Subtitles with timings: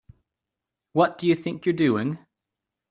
[0.93, 2.17] What do you think you're doing?